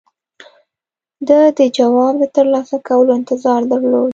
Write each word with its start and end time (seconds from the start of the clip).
ده 1.27 1.39
د 1.57 1.59
جواب 1.77 2.13
د 2.21 2.23
ترلاسه 2.35 2.77
کولو 2.87 3.11
انتظار 3.19 3.61
درلود. 3.71 4.09